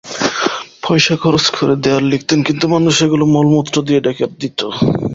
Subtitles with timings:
[0.83, 4.59] পয়সা খরচ করে দেয়াল লিখতেন, কিন্তু মানুষ সেগুলো মলমূত্র দিয়ে ঢেকে দিত।